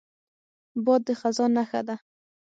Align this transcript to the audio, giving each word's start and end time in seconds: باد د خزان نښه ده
باد 0.85 1.01
د 1.07 1.09
خزان 1.19 1.51
نښه 1.57 1.81
ده 1.87 1.95